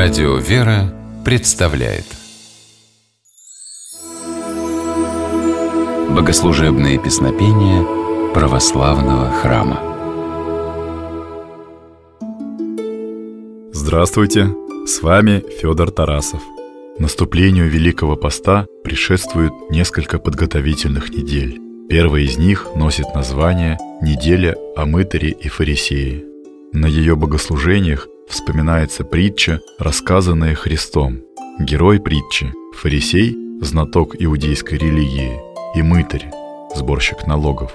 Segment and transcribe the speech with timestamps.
[0.00, 2.04] Радио «Вера» представляет
[6.10, 7.82] Богослужебные песнопения
[8.32, 9.80] православного храма
[13.72, 14.54] Здравствуйте!
[14.86, 16.42] С вами Федор Тарасов.
[17.00, 21.58] Наступлению Великого Поста предшествует несколько подготовительных недель.
[21.88, 26.24] Первая из них носит название «Неделя о мытаре и фарисее».
[26.72, 31.20] На ее богослужениях вспоминается притча, рассказанная Христом.
[31.58, 35.40] Герой притчи– фарисей, знаток иудейской религии,
[35.74, 36.30] и мытарь,
[36.74, 37.72] сборщик налогов.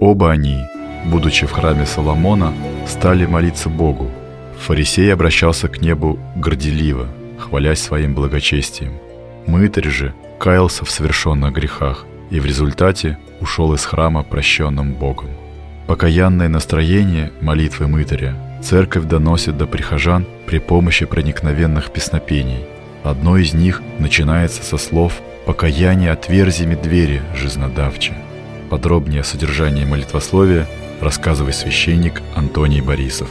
[0.00, 0.58] Оба они,
[1.06, 2.52] будучи в храме Соломона,
[2.86, 4.10] стали молиться Богу.
[4.60, 7.08] Фарисей обращался к небу горделиво,
[7.38, 8.94] хвалясь своим благочестием.
[9.46, 15.28] Мытарь же каялся в совершенных грехах и в результате ушел из храма прощенным Богом.
[15.86, 22.60] Покаянное настроение молитвы мытаря церковь доносит до прихожан при помощи проникновенных песнопений.
[23.02, 28.14] Одно из них начинается со слов «Покаяние отверзими двери, жизнодавче».
[28.70, 30.66] Подробнее о содержании молитвословия
[31.00, 33.28] рассказывает священник Антоний Борисов.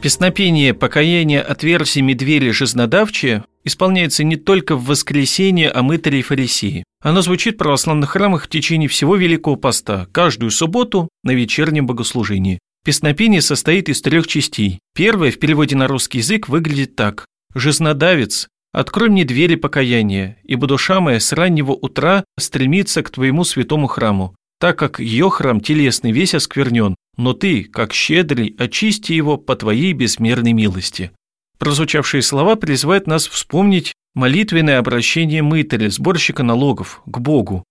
[0.00, 6.84] Песнопение «Покаяние отверзими двери, жизнодавче» исполняется не только в воскресенье о мытаре и фарисии.
[7.02, 12.60] Оно звучит в православных храмах в течение всего Великого Поста, каждую субботу на вечернем богослужении.
[12.84, 14.78] Песнопение состоит из трех частей.
[14.94, 17.26] Первая в переводе на русский язык выглядит так.
[17.54, 23.86] «Жизнодавец, открой мне двери покаяния, ибо душа моя с раннего утра стремится к твоему святому
[23.86, 29.56] храму, так как ее храм телесный весь осквернен, но ты, как щедрый, очисти его по
[29.56, 31.10] твоей безмерной милости».
[31.58, 37.64] Прозвучавшие слова призывают нас вспомнить молитвенное обращение мытаря, сборщика налогов, к Богу.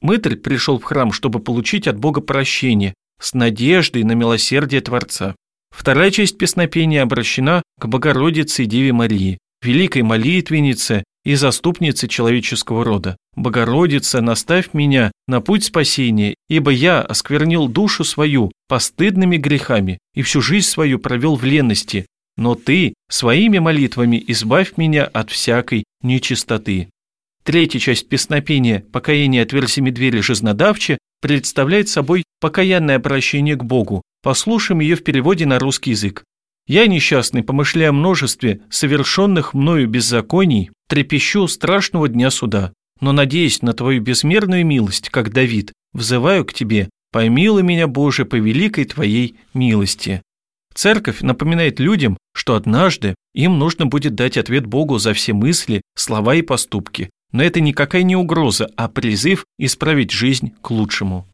[0.00, 5.34] Мытарь пришел в храм, чтобы получить от Бога прощение, с надеждой на милосердие Творца.
[5.70, 13.16] Вторая часть песнопения обращена к Богородице и Деве Марии, великой молитвеннице и заступнице человеческого рода.
[13.36, 20.40] «Богородица, наставь меня на путь спасения, ибо я осквернил душу свою постыдными грехами и всю
[20.40, 22.06] жизнь свою провел в ленности,
[22.36, 26.88] но Ты своими молитвами избавь меня от всякой нечистоты».
[27.50, 34.02] Третья часть песнопения «Покаяние от версии медведя жизнодавче» представляет собой покаянное обращение к Богу.
[34.22, 36.22] Послушаем ее в переводе на русский язык.
[36.68, 43.72] «Я, несчастный, помышляя о множестве совершенных мною беззаконий, трепещу страшного дня суда, но, надеясь на
[43.72, 50.22] Твою безмерную милость, как Давид, взываю к Тебе, помилуй меня, Боже, по великой Твоей милости».
[50.72, 56.36] Церковь напоминает людям, что однажды им нужно будет дать ответ Богу за все мысли, слова
[56.36, 61.26] и поступки, но это никакая не угроза, а призыв исправить жизнь к лучшему.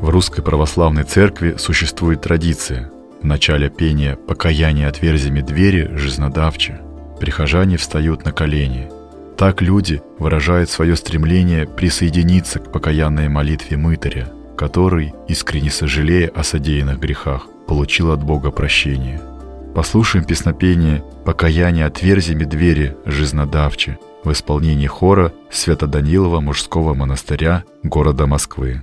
[0.00, 2.90] В Русской Православной Церкви существует традиция.
[3.20, 6.80] В начале пения «Покаяние отверзями двери» жизнодавче
[7.20, 8.90] прихожане встают на колени.
[9.36, 16.98] Так люди выражают свое стремление присоединиться к покаянной молитве мытаря, который, искренне сожалея о содеянных
[16.98, 19.20] грехах, получил от Бога прощение–
[19.74, 28.82] Послушаем песнопение «Покаяние отверзями двери жизнодавче» в исполнении хора Свято-Данилова мужского монастыря города Москвы.